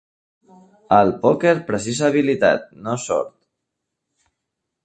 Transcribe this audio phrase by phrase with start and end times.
[0.97, 3.33] El pòquer precisa habilitat, no sort.